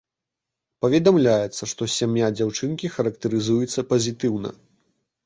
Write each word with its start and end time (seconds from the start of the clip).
Паведамляецца, 0.85 1.63
што 1.73 1.87
сям'я 1.97 2.27
дзяўчынкі 2.37 2.91
характарызуецца 2.95 3.87
пазітыўна. 3.93 4.49